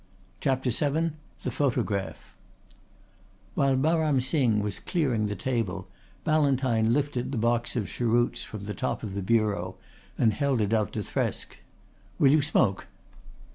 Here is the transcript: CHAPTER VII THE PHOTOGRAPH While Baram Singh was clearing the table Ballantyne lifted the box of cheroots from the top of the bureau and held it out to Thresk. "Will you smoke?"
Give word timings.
CHAPTER 0.39 0.71
VII 0.71 1.11
THE 1.43 1.51
PHOTOGRAPH 1.51 2.35
While 3.53 3.77
Baram 3.77 4.19
Singh 4.19 4.59
was 4.59 4.79
clearing 4.79 5.27
the 5.27 5.35
table 5.35 5.89
Ballantyne 6.23 6.91
lifted 6.91 7.31
the 7.31 7.37
box 7.37 7.75
of 7.75 7.87
cheroots 7.87 8.43
from 8.43 8.63
the 8.63 8.73
top 8.73 9.03
of 9.03 9.13
the 9.13 9.21
bureau 9.21 9.75
and 10.17 10.33
held 10.33 10.59
it 10.59 10.73
out 10.73 10.93
to 10.93 11.01
Thresk. 11.03 11.57
"Will 12.17 12.31
you 12.31 12.41
smoke?" 12.41 12.87